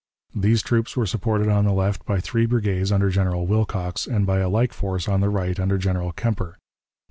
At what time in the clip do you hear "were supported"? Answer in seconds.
0.97-1.47